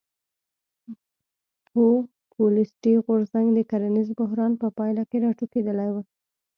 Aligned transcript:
پوپولیستي 1.67 2.93
غورځنګ 3.05 3.47
د 3.53 3.59
کرنیز 3.69 4.09
بحران 4.19 4.51
په 4.61 4.67
پایله 4.77 5.03
کې 5.09 5.17
راټوکېدلی 5.25 5.89
و. 5.91 5.95